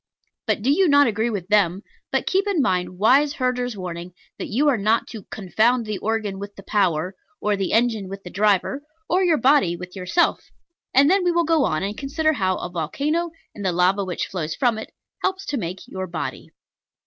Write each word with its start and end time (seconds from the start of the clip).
But 0.47 0.63
do 0.63 0.71
you 0.71 0.87
not 0.87 1.05
agree 1.05 1.29
with 1.29 1.47
them: 1.49 1.83
but 2.11 2.25
keep 2.25 2.47
in 2.47 2.59
mind 2.59 2.97
wise 2.97 3.33
Herder's 3.33 3.77
warning 3.77 4.13
that 4.39 4.47
you 4.47 4.67
are 4.67 4.75
not 4.79 5.05
to 5.09 5.25
"confound 5.29 5.85
the 5.85 5.99
organ 5.99 6.39
with 6.39 6.55
the 6.55 6.63
power," 6.63 7.13
or 7.39 7.55
the 7.55 7.71
engine 7.71 8.09
with 8.09 8.23
the 8.23 8.31
driver, 8.31 8.81
or 9.07 9.23
your 9.23 9.37
body 9.37 9.75
with 9.75 9.95
yourself: 9.95 10.49
and 10.91 11.07
then 11.07 11.23
we 11.23 11.31
will 11.31 11.43
go 11.45 11.65
on 11.65 11.83
and 11.83 11.95
consider 11.95 12.33
how 12.33 12.55
a 12.57 12.67
volcano, 12.71 13.29
and 13.53 13.63
the 13.63 13.71
lava 13.71 14.03
which 14.03 14.25
flows 14.25 14.55
from 14.55 14.79
it, 14.79 14.91
helps 15.21 15.45
to 15.45 15.55
make 15.57 15.87
your 15.87 16.07
body. 16.07 16.49